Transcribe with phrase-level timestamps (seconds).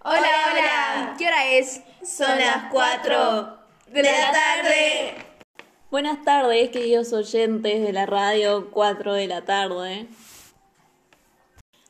[0.00, 1.14] Hola, hola.
[1.18, 1.82] ¿Qué hora es?
[2.04, 5.14] Son las 4 de la tarde.
[5.90, 10.06] Buenas tardes, queridos oyentes de la radio 4 de la tarde.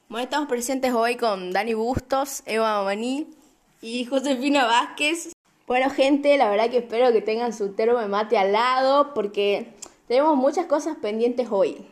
[0.08, 3.26] Bueno, estamos presentes hoy con Dani Bustos, Eva Maní
[3.82, 5.34] y Josefina Vázquez.
[5.66, 9.74] Bueno, gente, la verdad que espero que tengan su termo de mate al lado porque
[10.06, 11.86] tenemos muchas cosas pendientes hoy.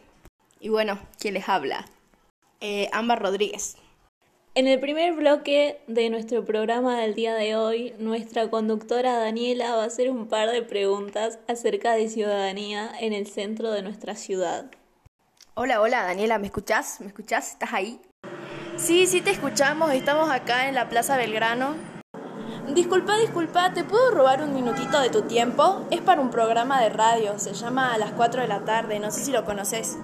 [0.61, 1.85] Y bueno, ¿quién les habla?
[2.61, 3.77] Eh, Ámbar Rodríguez.
[4.57, 9.83] En el primer bloque de nuestro programa del día de hoy, nuestra conductora Daniela va
[9.83, 14.65] a hacer un par de preguntas acerca de ciudadanía en el centro de nuestra ciudad.
[15.53, 17.03] Hola, hola, Daniela, ¿me escuchás?
[17.03, 17.53] ¿Me escuchás?
[17.53, 18.01] ¿Estás ahí?
[18.79, 21.75] Sí, sí te escuchamos, estamos acá en la Plaza Belgrano.
[22.75, 25.87] Disculpa, disculpa, ¿te puedo robar un minutito de tu tiempo?
[25.91, 29.11] Es para un programa de radio, se llama A las 4 de la tarde, no
[29.11, 29.99] sé si lo conoces.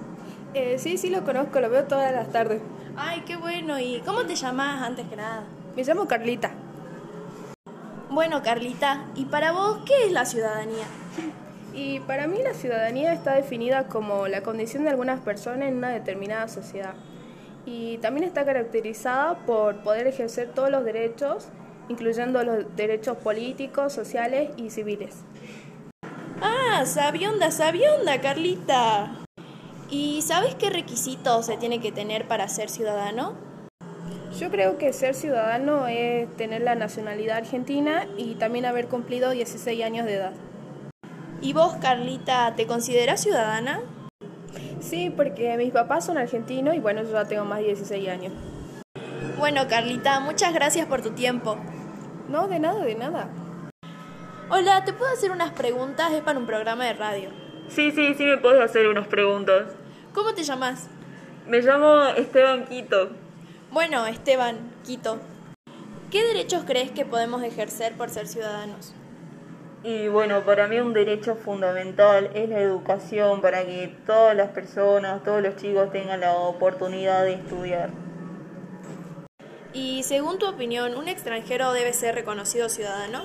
[0.53, 2.61] Eh, sí, sí lo conozco, lo veo todas las tardes.
[2.95, 5.43] Ay, qué bueno, ¿y cómo te llamas antes que nada?
[5.75, 6.51] Me llamo Carlita.
[8.09, 10.85] Bueno, Carlita, ¿y para vos qué es la ciudadanía?
[11.73, 15.89] Y para mí la ciudadanía está definida como la condición de algunas personas en una
[15.89, 16.93] determinada sociedad.
[17.65, 21.47] Y también está caracterizada por poder ejercer todos los derechos,
[21.89, 25.15] incluyendo los derechos políticos, sociales y civiles.
[26.41, 29.22] Ah, sabionda, sabionda, Carlita.
[29.95, 33.35] ¿Y sabes qué requisitos se tiene que tener para ser ciudadano?
[34.39, 39.83] Yo creo que ser ciudadano es tener la nacionalidad argentina y también haber cumplido 16
[39.83, 40.33] años de edad.
[41.41, 43.81] ¿Y vos, Carlita, te consideras ciudadana?
[44.79, 48.33] Sí, porque mis papás son argentinos y bueno, yo ya tengo más de 16 años.
[49.37, 51.55] Bueno, Carlita, muchas gracias por tu tiempo.
[52.29, 53.29] No, de nada, de nada.
[54.49, 56.11] Hola, ¿te puedo hacer unas preguntas?
[56.13, 57.29] Es para un programa de radio.
[57.67, 59.82] Sí, sí, sí me puedes hacer unas preguntas.
[60.13, 60.87] ¿Cómo te llamas?
[61.47, 63.09] Me llamo Esteban Quito.
[63.71, 65.19] Bueno, Esteban Quito.
[66.11, 68.93] ¿Qué derechos crees que podemos ejercer por ser ciudadanos?
[69.83, 75.23] Y bueno, para mí un derecho fundamental es la educación para que todas las personas,
[75.23, 77.89] todos los chicos tengan la oportunidad de estudiar.
[79.73, 83.23] Y según tu opinión, ¿un extranjero debe ser reconocido ciudadano?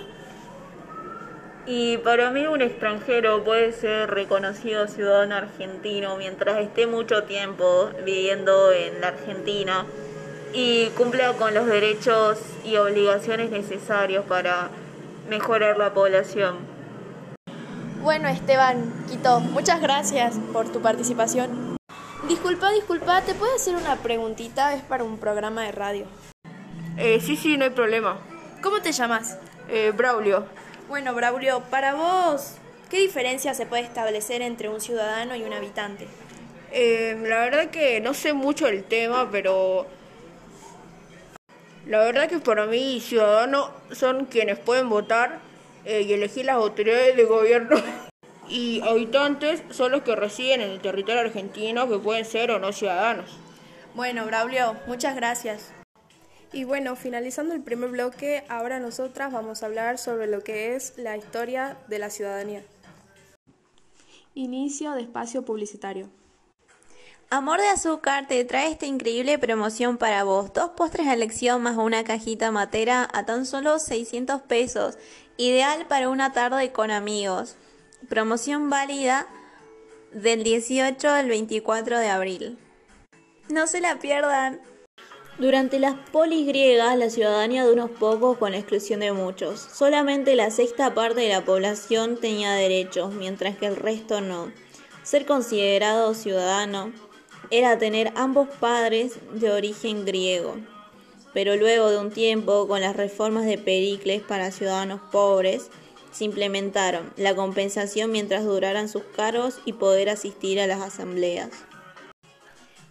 [1.71, 8.73] Y para mí un extranjero puede ser reconocido ciudadano argentino mientras esté mucho tiempo viviendo
[8.73, 9.85] en la Argentina
[10.55, 14.71] y cumpla con los derechos y obligaciones necesarios para
[15.29, 16.57] mejorar la población.
[18.01, 21.77] Bueno, Esteban, Quito, muchas gracias por tu participación.
[22.29, 24.73] Disculpa, disculpa, ¿te puedo hacer una preguntita?
[24.73, 26.07] Es para un programa de radio.
[26.97, 28.17] Eh, sí, sí, no hay problema.
[28.63, 29.37] ¿Cómo te llamas?
[29.69, 30.47] Eh, Braulio.
[30.89, 32.55] Bueno, Braulio, para vos,
[32.89, 36.09] ¿qué diferencia se puede establecer entre un ciudadano y un habitante?
[36.73, 39.87] Eh, la verdad que no sé mucho del tema, pero
[41.87, 45.41] la verdad que para mí ciudadanos son quienes pueden votar
[45.85, 47.77] eh, y elegir las autoridades de gobierno.
[48.51, 52.73] Y habitantes son los que residen en el territorio argentino que pueden ser o no
[52.73, 53.39] ciudadanos.
[53.95, 55.71] Bueno, Braulio, muchas gracias.
[56.53, 60.95] Y bueno, finalizando el primer bloque, ahora nosotras vamos a hablar sobre lo que es
[60.97, 62.63] la historia de la ciudadanía.
[64.35, 66.09] Inicio de espacio publicitario.
[67.31, 70.55] Amor de Azúcar te trae esta increíble promoción para vos.
[70.55, 74.97] Dos postres a elección más una cajita matera a tan solo 600 pesos.
[75.37, 77.57] Ideal para una tarde con amigos.
[78.09, 79.27] Promoción válida
[80.13, 82.59] del 18 al 24 de abril.
[83.51, 84.63] No se la pierdan.
[85.39, 89.61] Durante las polis griegas, la ciudadanía de unos pocos con la exclusión de muchos.
[89.61, 94.51] Solamente la sexta parte de la población tenía derechos, mientras que el resto no.
[95.05, 96.93] Ser considerado ciudadano
[97.53, 100.57] era tener ambos padres de origen griego.
[101.33, 105.71] Pero luego de un tiempo, con las reformas de Pericles para ciudadanos pobres,
[106.11, 111.51] se implementaron la compensación mientras duraran sus cargos y poder asistir a las asambleas.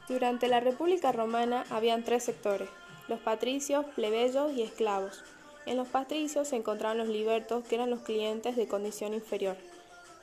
[0.07, 2.69] Durante la República Romana habían tres sectores,
[3.09, 5.21] los patricios, plebeyos y esclavos.
[5.65, 9.57] En los patricios se encontraban los libertos, que eran los clientes de condición inferior.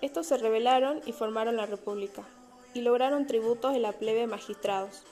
[0.01, 2.23] Estos se rebelaron y formaron la República,
[2.73, 5.03] y lograron tributos de la plebe magistrados,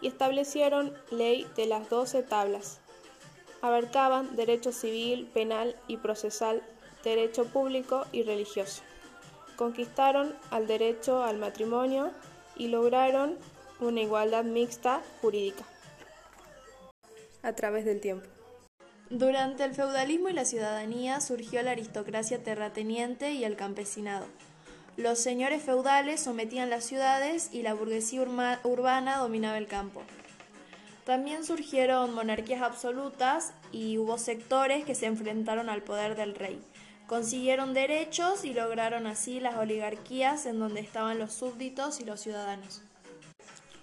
[0.00, 2.80] y establecieron ley de las doce tablas.
[3.60, 6.62] Abarcaban derecho civil, penal y procesal,
[7.02, 8.82] derecho público y religioso.
[9.56, 12.12] Conquistaron al derecho al matrimonio
[12.56, 13.36] y lograron
[13.82, 15.64] una igualdad mixta jurídica
[17.42, 18.26] a través del tiempo.
[19.10, 24.26] Durante el feudalismo y la ciudadanía surgió la aristocracia terrateniente y el campesinado.
[24.96, 30.02] Los señores feudales sometían las ciudades y la burguesía urbana dominaba el campo.
[31.04, 36.62] También surgieron monarquías absolutas y hubo sectores que se enfrentaron al poder del rey.
[37.06, 42.82] Consiguieron derechos y lograron así las oligarquías en donde estaban los súbditos y los ciudadanos.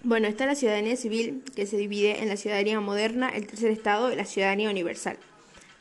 [0.02, 4.10] Bueno, está la ciudadanía civil, que se divide en la ciudadanía moderna, el tercer estado
[4.10, 5.18] y la ciudadanía universal.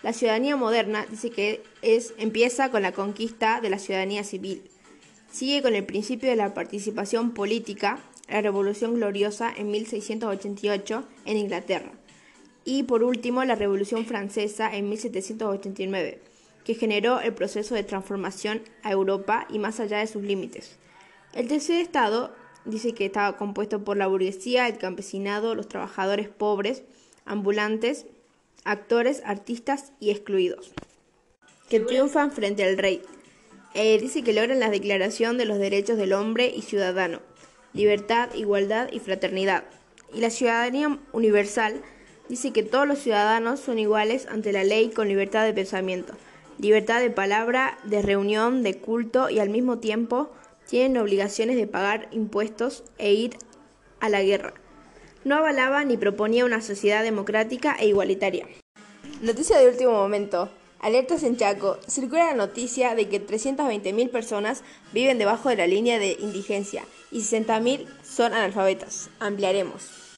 [0.03, 4.61] La ciudadanía moderna dice que es, empieza con la conquista de la ciudadanía civil.
[5.31, 11.91] Sigue con el principio de la participación política, la Revolución Gloriosa en 1688 en Inglaterra.
[12.65, 16.19] Y por último, la Revolución Francesa en 1789,
[16.65, 20.77] que generó el proceso de transformación a Europa y más allá de sus límites.
[21.33, 22.33] El tercer estado
[22.69, 26.83] dice que estaba compuesto por la burguesía, el campesinado, los trabajadores pobres,
[27.25, 28.05] ambulantes,
[28.63, 30.71] actores, artistas y excluidos,
[31.69, 33.01] que triunfan frente al rey.
[33.73, 37.21] Eh, dice que logran la declaración de los derechos del hombre y ciudadano,
[37.73, 39.63] libertad, igualdad y fraternidad.
[40.13, 41.81] Y la ciudadanía universal
[42.29, 46.13] dice que todos los ciudadanos son iguales ante la ley con libertad de pensamiento,
[46.57, 50.31] libertad de palabra, de reunión, de culto y al mismo tiempo
[50.69, 53.37] tienen obligaciones de pagar impuestos e ir
[53.99, 54.53] a la guerra.
[55.23, 58.47] No avalaba ni proponía una sociedad democrática e igualitaria.
[59.21, 60.49] Noticia de último momento.
[60.79, 61.77] Alertas en Chaco.
[61.87, 64.63] Circula la noticia de que 320.000 personas
[64.93, 69.09] viven debajo de la línea de indigencia y 60.000 son analfabetas.
[69.19, 70.17] Ampliaremos.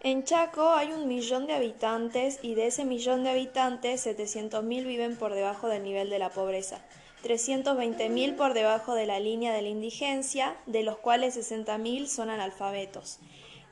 [0.00, 5.16] En Chaco hay un millón de habitantes y de ese millón de habitantes 700.000 viven
[5.16, 6.84] por debajo del nivel de la pobreza.
[7.24, 13.18] 320.000 por debajo de la línea de la indigencia, de los cuales 60.000 son analfabetos.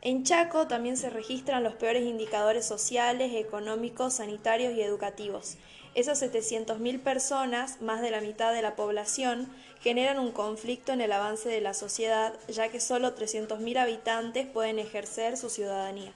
[0.03, 5.57] En Chaco también se registran los peores indicadores sociales, económicos, sanitarios y educativos.
[5.95, 9.49] Esas 700.000 personas, más de la mitad de la población,
[9.81, 14.79] generan un conflicto en el avance de la sociedad, ya que solo 300.000 habitantes pueden
[14.79, 16.13] ejercer su ciudadanía.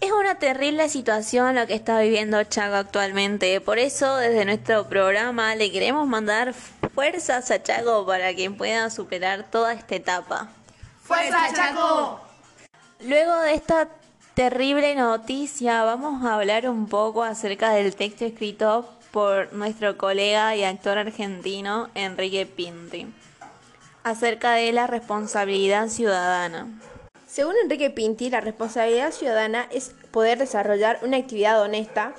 [0.00, 3.60] Es una terrible situación lo que está viviendo Chaco actualmente.
[3.60, 6.54] Por eso, desde nuestro programa, le queremos mandar
[6.94, 10.48] fuerzas a Chaco para que pueda superar toda esta etapa.
[11.02, 12.18] ¡Fuerza, Chaco!
[13.00, 13.88] Luego de esta
[14.32, 20.64] terrible noticia, vamos a hablar un poco acerca del texto escrito por nuestro colega y
[20.64, 23.06] actor argentino Enrique Pinti,
[24.02, 26.68] acerca de la responsabilidad ciudadana.
[27.30, 32.12] Según Enrique Pinti, la responsabilidad ciudadana es poder desarrollar una actividad honesta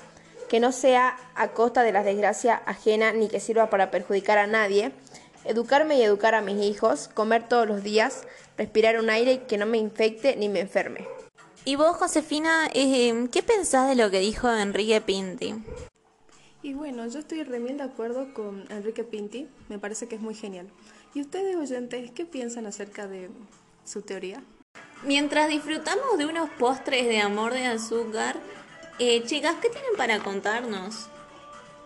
[0.47, 4.47] que no sea a costa de la desgracia ajena ni que sirva para perjudicar a
[4.47, 4.93] nadie,
[5.43, 8.23] educarme y educar a mis hijos, comer todos los días,
[8.57, 11.05] respirar un aire que no me infecte ni me enferme.
[11.65, 15.55] ¿Y vos, Josefina, eh, qué pensás de lo que dijo Enrique Pinti?
[16.63, 20.35] Y bueno, yo estoy remil de acuerdo con Enrique Pinti, me parece que es muy
[20.35, 20.69] genial.
[21.13, 23.29] ¿Y ustedes, oyentes, qué piensan acerca de
[23.83, 24.41] su teoría?
[25.03, 28.35] Mientras disfrutamos de unos postres de amor de azúcar,
[28.99, 31.07] eh, chicas, ¿qué tienen para contarnos?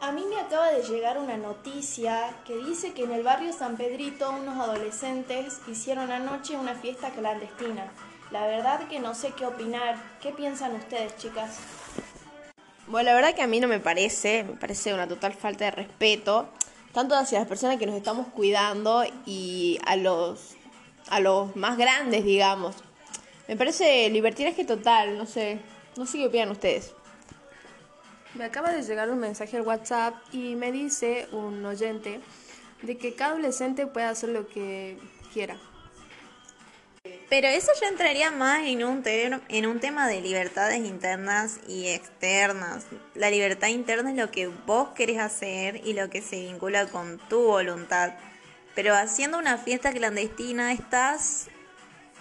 [0.02, 3.78] A mí me acaba de llegar una noticia que dice que en el barrio San
[3.78, 7.90] Pedrito unos adolescentes hicieron anoche una fiesta clandestina.
[8.32, 9.96] La verdad que no sé qué opinar.
[10.22, 11.58] ¿Qué piensan ustedes, chicas?
[12.88, 15.72] Bueno, la verdad que a mí no me parece, me parece una total falta de
[15.72, 16.50] respeto,
[16.92, 20.56] tanto hacia las personas que nos estamos cuidando y a los,
[21.08, 22.76] a los más grandes, digamos.
[23.48, 25.60] Me parece libertinaje total, no sé,
[25.98, 26.94] no sé qué opinan ustedes.
[28.34, 32.20] Me acaba de llegar un mensaje al WhatsApp y me dice un oyente
[32.82, 34.98] de que cada adolescente puede hacer lo que
[35.32, 35.58] quiera.
[37.30, 42.86] Pero eso ya entraría más en un, en un tema de libertades internas y externas.
[43.14, 47.20] La libertad interna es lo que vos querés hacer y lo que se vincula con
[47.30, 48.14] tu voluntad.
[48.74, 51.48] Pero haciendo una fiesta clandestina estás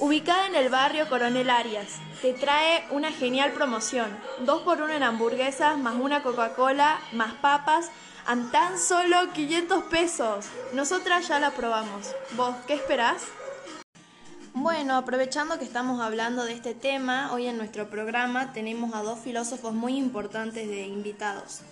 [0.00, 4.16] Ubicada en el barrio Coronel Arias, te trae una genial promoción.
[4.44, 7.90] Dos por uno en hamburguesas, más una Coca-Cola, más papas,
[8.24, 10.46] a tan solo 500 pesos.
[10.72, 12.14] Nosotras ya la probamos.
[12.36, 13.24] ¿Vos qué esperás?
[14.54, 19.18] Bueno, aprovechando que estamos hablando de este tema, hoy en nuestro programa tenemos a dos
[19.18, 21.62] filósofos muy importantes de invitados.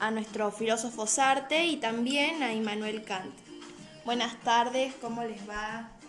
[0.00, 3.32] A nuestro filósofo Sartre y también a Immanuel Kant.
[4.04, 5.99] Buenas tardes, ¿cómo les va?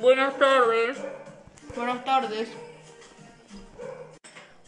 [0.00, 0.96] Buenas tardes.
[1.76, 2.48] Buenas tardes.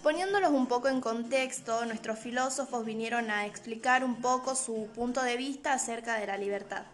[0.03, 5.37] Poniéndolos un poco en contexto, nuestros filósofos vinieron a explicar un poco su punto de
[5.37, 6.85] vista acerca de la libertad.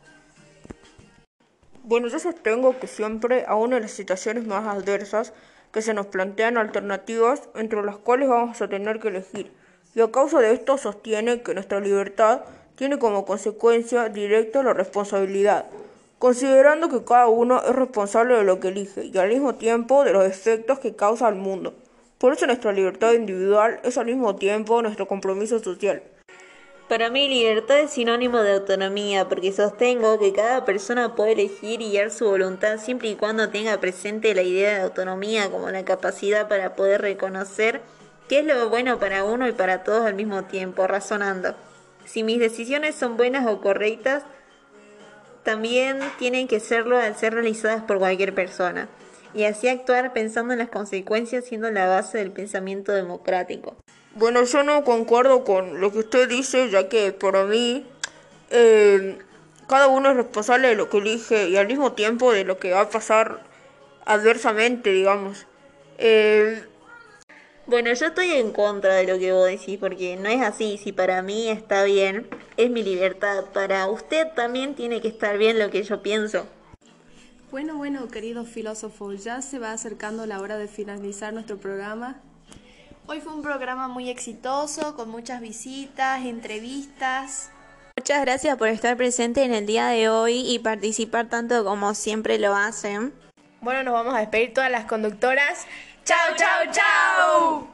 [1.82, 5.32] Bueno, yo sostengo que siempre, aún en las situaciones más adversas,
[5.72, 9.52] que se nos plantean alternativas entre las cuales vamos a tener que elegir.
[9.94, 12.42] Y a causa de esto sostiene que nuestra libertad
[12.76, 15.66] tiene como consecuencia directa la responsabilidad,
[16.20, 20.12] considerando que cada uno es responsable de lo que elige y al mismo tiempo de
[20.12, 21.72] los efectos que causa al mundo.
[22.18, 26.02] Por eso nuestra libertad individual es al mismo tiempo nuestro compromiso social.
[26.90, 31.92] Para mí libertad es sinónimo de autonomía porque sostengo que cada persona puede elegir y
[31.92, 36.48] guiar su voluntad siempre y cuando tenga presente la idea de autonomía como la capacidad
[36.48, 37.80] para poder reconocer
[38.28, 41.54] qué es lo bueno para uno y para todos al mismo tiempo, razonando.
[42.04, 44.24] Si mis decisiones son buenas o correctas,
[45.42, 48.88] también tienen que serlo al ser realizadas por cualquier persona
[49.34, 53.76] y así actuar pensando en las consecuencias siendo la base del pensamiento democrático.
[54.14, 57.86] Bueno, yo no concuerdo con lo que usted dice, ya que para mí
[58.50, 59.18] eh,
[59.68, 62.72] cada uno es responsable de lo que elige y al mismo tiempo de lo que
[62.72, 63.40] va a pasar
[64.04, 65.46] adversamente, digamos.
[65.98, 66.64] Eh,
[67.70, 70.76] bueno, yo estoy en contra de lo que vos decís, porque no es así.
[70.76, 73.44] Si para mí está bien, es mi libertad.
[73.54, 76.46] Para usted también tiene que estar bien lo que yo pienso.
[77.52, 82.20] Bueno, bueno, queridos filósofos, ya se va acercando la hora de finalizar nuestro programa.
[83.06, 87.50] Hoy fue un programa muy exitoso, con muchas visitas, entrevistas.
[87.96, 92.38] Muchas gracias por estar presente en el día de hoy y participar tanto como siempre
[92.38, 93.12] lo hacen.
[93.60, 95.66] Bueno, nos vamos a despedir todas las conductoras.
[96.04, 97.70] ¡Chao, chao, chao!